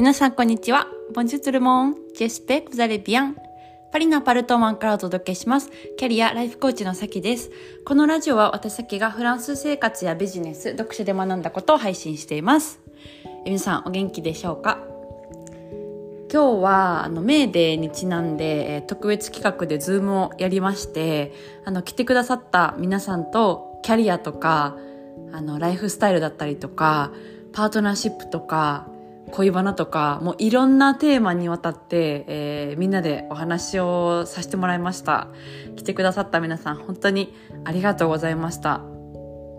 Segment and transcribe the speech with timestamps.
[0.00, 0.86] 皆さんこんにちは。
[1.14, 1.94] Bonjour tout le monde.
[2.18, 3.34] J'espère que vous allez bien.
[3.92, 5.70] パリのアパルトマンからお届けします。
[5.98, 7.50] キャリアライフコーチのさきです。
[7.84, 12.80] このラジオは私さきがフランス生活やビジネス、読書で学んだことを配信しています。
[13.44, 14.78] え皆さんお元気でしょうか？
[16.32, 21.34] 今日はあのメーデーにちなんで、えー特別企画で Zoom をやりまして
[21.66, 24.78] あの来てくださった皆さんとキャリアとか
[25.30, 27.12] あのライフスタイルだったりとか
[27.52, 28.88] パートナーシップとか
[29.32, 35.28] 恋バナとかもういろんなテーマにわたって、えーみんなでお話をさせてもらいました。
[35.76, 37.34] 来てくださった皆さん本当に
[37.64, 38.80] ありがとうございました。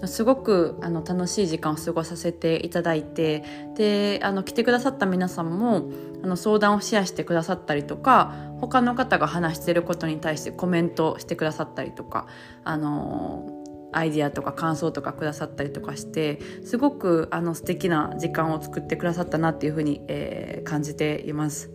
[0.07, 3.43] すごくあの楽しい時間を過ごさせていただいて
[3.75, 5.91] であの来てくださった皆さんも
[6.23, 12.27] あの相談をシェアしてくださったりとか他の方が話してることに対してコメントしてくださったりとか
[12.63, 13.60] あの
[13.93, 21.71] アイディアとか感想とかくださったりとかしてすごくあの素敵な時間を作ってくださったなっていうふうに、えー感じています。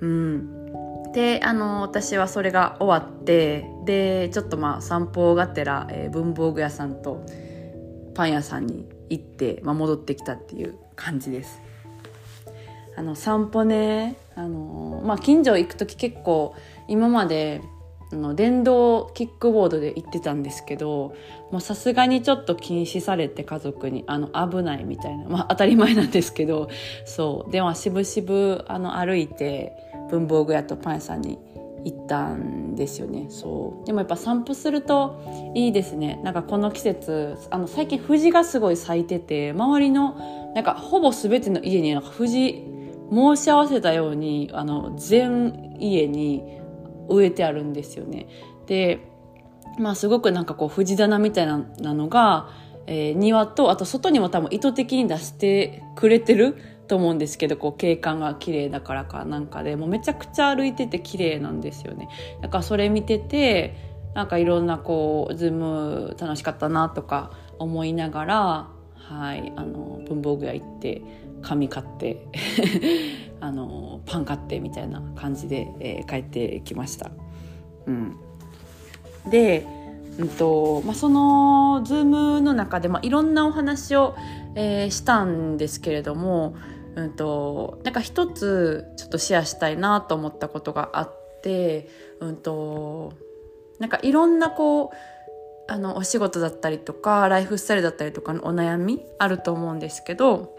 [0.00, 7.24] うん、であの私はそれが終わってでちょっとまあ散歩がてら、えー文房具屋さんと
[8.14, 11.60] パン屋さんに行って、まあ、戻ってきたっていう感じです。
[12.96, 16.56] あの散歩ねあの、まあ、近所行く時結構
[16.88, 17.60] 今まで
[18.12, 21.14] あの電動キックボードで行ってたんですけど
[21.50, 26.68] もうさすがにちょっと禁止されて家族にあの危ないみたいな、まあ、当たり前なんですけど
[27.04, 27.52] そう。
[27.52, 29.72] ではしぶしぶあの歩いて
[30.10, 31.38] 文房具屋とパン屋さんに
[31.84, 33.26] 行ったんですよね。
[33.28, 33.86] そう。
[33.86, 35.22] でもやっぱ散歩すると
[35.54, 36.20] いいですね。
[36.24, 42.64] なんかこの季節あの最近藤がすごい咲いてて周りのなんかほぼ全ての家になんか藤
[43.10, 46.58] 申し合わせたようにあの全家に
[47.08, 48.28] 植えてあるんですよね。
[48.66, 49.00] で
[49.78, 51.58] まあすごくなんかこう藤棚みたいな
[51.94, 52.50] のが、
[52.86, 56.56] えー庭とあと外にも多分意図的に出してくれてる
[56.88, 62.08] と思うんですけどこう景観が綺麗だからかなんかでもうめちゃくちゃ歩いてて綺麗なんですよね。
[62.40, 63.76] だからそれ見てて
[64.14, 71.02] なんかいろんなこうズーム楽しかったなとか思いながらはいあの文房具屋行って
[71.42, 72.26] 紙買って
[73.40, 77.10] あのパン買ってみたいな感じで、えー帰ってきました。
[77.86, 78.16] うん、
[79.30, 79.66] で、
[80.18, 84.14] うんとまあ、その Zoom の中で、まあ、いろんなお話を、
[84.54, 86.54] えーしたんですけれども、
[86.96, 91.88] うん、となんか一つちょっとシェアしたいなと思ったことがあって、
[92.20, 93.12] うん、と
[93.78, 94.90] なんかいろんなこう
[95.68, 100.56] あのお仕事だったりとかライフスタイルだったりとかのお悩みあると思うんですけど、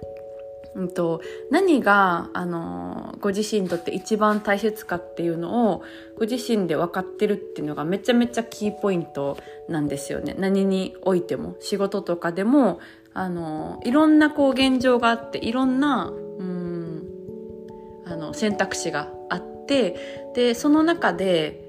[0.76, 5.84] うん、と何があのご自身にとって一番大切かっていうのを
[6.18, 9.38] ご自身で分かってるっていうのがめちゃめちゃキーポイント
[9.68, 12.80] なんですよね何においても仕事とかでも
[13.14, 17.04] あのいろんなこう現状があっていろんなうん
[18.06, 21.66] あの選択肢があってでその中で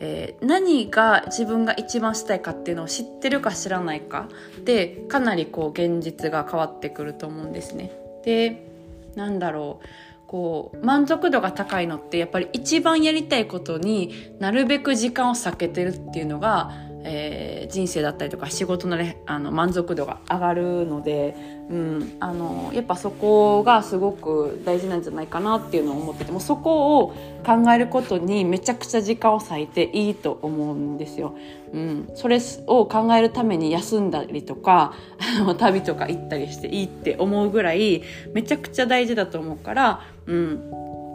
[0.00, 4.28] えー何が自分が一番したいかっていうのを知ってるか知らないか
[4.64, 8.01] でかなりこう現実が変わってくると思うんですね。
[8.24, 8.66] で
[9.14, 9.86] なんだろう。
[10.26, 16.70] こう満足度が高いのってやっぱり一番やりたいことになるべく時間を避けてるっていうのが、
[17.04, 21.34] えー人生だったりとか仕事の,、ね、あの満足度が上がるので、
[21.70, 27.08] うん、あのやっぱそこがすごく大事なんじゃないかなっていうのを思っててもそこを
[27.44, 31.34] 考えることにめちゃくちゃ時間を割いていいと思うんですよ。
[31.72, 34.92] うん、それを考えるために休んだりとか
[35.40, 38.02] あの旅とか行ったりしていいって思うぐらい
[38.34, 40.70] めちゃくちゃ大事だと思うから、うん、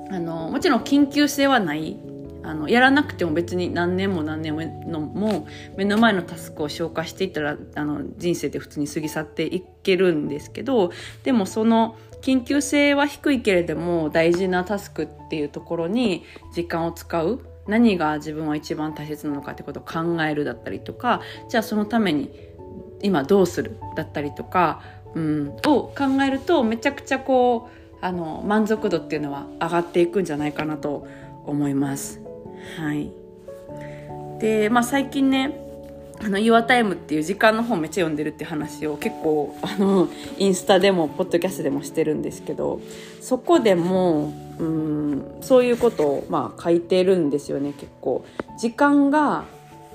[0.09, 1.95] あのもちろん緊急性はない
[2.47, 10.91] あのやらなくても別に何年も何年ものも目の前のタスクを消化していったらあの人生って普通に過ぎ去っていけるんですけど
[11.23, 22.31] でもその緊急性は低いけれども大事なタスクっていうところに時間を使う何が自分は一番大切なのかってことを考えるだったりとかじゃあそのために
[23.01, 24.81] 今どうするだったりとか、
[25.15, 25.93] うん、を考
[26.25, 31.05] えるとめちゃくちゃこうあの満足度っていうのは上がっていくんじゃないかなと
[31.45, 32.26] 思います。
[32.77, 33.11] はい、
[34.39, 35.63] で、まあ、最近ね
[36.19, 40.07] 「あの YourTime」っていう時間の本めっちゃ読んでるって話を結構あの
[40.37, 42.81] インスタでもポッドキャストでもしてるんですけど
[43.21, 48.25] そこでもうんそういうことを、まあ、書いてるんですよね結構。
[48.59, 49.45] 時間が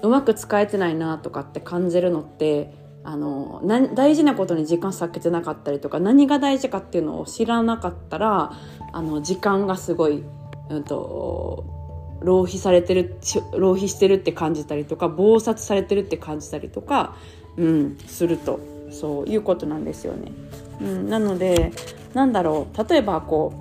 [0.03, 2.73] うまく使えてないなとかって感じるのって
[3.05, 3.61] あの
[3.95, 8.53] 大事なことに時間割けてなかったりとか何が大事かっていうのを知らなかったら
[8.93, 10.23] あの時間がすごい、
[10.71, 11.82] うん、と
[12.23, 13.17] 浪費されてる
[13.53, 17.17] 浪費してるって感じたりとか忙殺されてるって感じたりとか、
[17.57, 18.61] うん、すると
[18.91, 20.33] そういうことなんですよね。
[20.81, 21.73] うん、なので
[22.15, 23.55] なんだろう例えばこ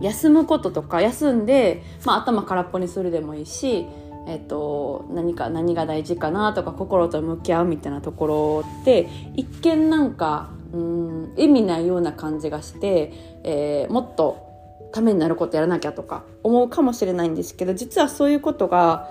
[0.00, 3.86] う休むこととか休んで、まあ、頭空っぽにするでもいいし、
[4.26, 13.12] えっと、何か何が大事かなとか心と向き合うみたいなところって一見なんかうん意味ないような感じがして、
[13.44, 14.49] えー、もっと
[14.92, 19.08] ためになることやらなきゃとか思うかもしれないんですけど実はそういうことが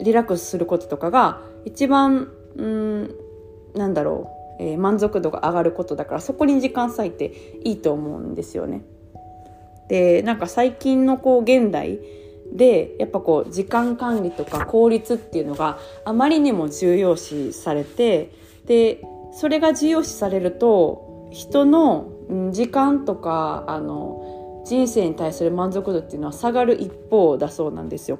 [0.00, 3.14] リラックスすることとかが一番うん
[3.74, 7.32] なんだろう、えー、満足度が上がることだからそこに時間割いて
[7.64, 8.82] いいと思うんですよね。
[9.88, 11.98] でなんか最近のこう現代
[12.52, 18.32] でやっぱこう時間管理とか効率っていうのがあまりにも重要視されて
[18.66, 22.10] でそれが重要視されると人の
[22.52, 28.18] 時間とかあの人生に対する満足度っていうのは下がる一方だそうなんですよ。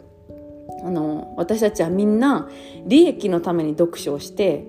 [0.85, 2.49] あの私たちはみんな
[2.87, 4.67] 利益のために読書をして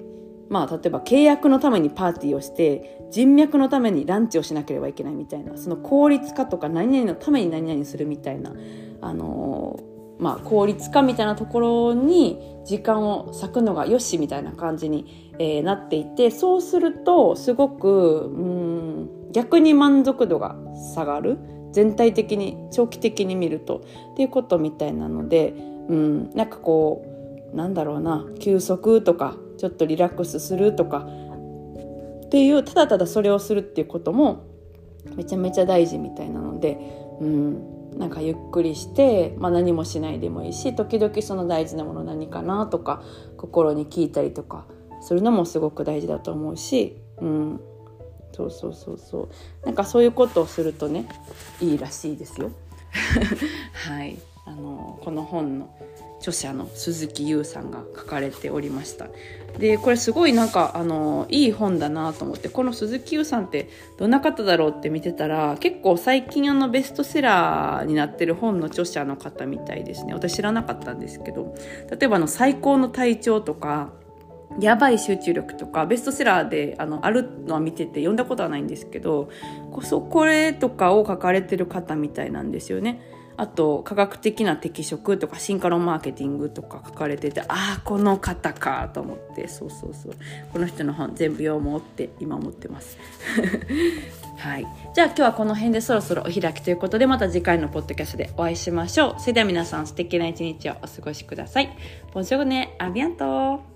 [0.50, 8.54] まあ例えば契約のためにパーティーをして人脈のためにランチをしなければいけないみたいなその効率化とか何々のために何々するみたいな
[9.00, 9.80] あの
[10.20, 20.56] まあ、効率化みたいなところに時間を割くのがよしみたいな感じに、えー、なっていてそうするとすごくうん逆に満足度が
[20.94, 21.40] 下がる
[21.72, 23.84] 全体的に長期的に見ると
[24.14, 25.54] っていうことみたいなので
[25.90, 27.06] うんなんかこ
[27.54, 31.08] うなんだろうな休息とかちょっとリラックスするとか
[32.26, 34.46] っていうただただそれをするっていうことも
[35.16, 36.78] めちゃめちゃ大事みたいなので
[37.20, 43.04] うんなんかゆっくりして、まあ、何もしないでもいいし時々その大事なもの何かなとか
[43.38, 44.66] 心に聞いたりとか
[45.02, 47.62] するのもすごく大事だと思うし、うん、
[48.32, 49.30] そうそうそうそ
[49.64, 49.66] う。
[49.66, 51.08] なんかそういうことをするとね
[51.60, 52.52] いいらしいですよ。
[53.88, 54.18] はい。
[54.46, 55.70] あのこの本の
[56.22, 59.08] 著者の鈴木優さんが書かれておりました。
[59.58, 70.14] でこれすごいなんかあのいい本だなと思ってこの鈴木優さんってどんな方だろうって見てたら結構最近あのベストセラーになってる本の著者の方みたいですね。
[70.14, 71.56] 私知らなかったんですけど
[71.90, 73.92] 例えばあの最高の体調とか
[74.60, 79.30] やばい集中力とかベストセラーであのあるのは見てて読んだことはないんですけど
[79.72, 83.02] こそこれとかを書かれてる方みたいなんですよね。
[83.38, 89.48] あと科学的な適職とか進化論マーケティングとか書かれててああこの方かと思って。
[89.48, 90.14] そうそうそう。
[90.52, 92.98] この人の本全部読もうって今思ってます。
[94.38, 94.68] はい。
[94.94, 99.20] じゃあ今日はこの辺でそろそろお開きということでまた次回のポッドキャストでお会いしましょう。
[99.20, 101.76] それでは皆さん素敵な一日をお過ごしください。
[102.14, 103.71] ボンジョルネアビアント。